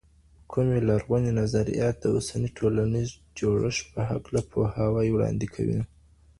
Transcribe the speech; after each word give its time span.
کومې 0.51 0.77
لرغونې 0.89 1.31
نظریات 1.41 1.95
د 1.99 2.05
اوسني 2.15 2.49
ټولنیز 2.57 3.09
جوړښت 3.39 3.83
په 3.93 4.01
هکله 4.09 4.41
پوهاوی 4.51 5.07
وړاندې 5.11 5.47
کوي؟ 5.55 5.79